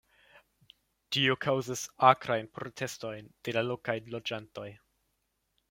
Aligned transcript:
Tio 1.17 1.35
kaŭzis 1.45 1.83
akrajn 2.09 2.49
protestojn 2.57 3.29
de 3.49 3.55
la 3.59 3.65
lokaj 3.69 3.99
loĝantoj. 4.17 4.69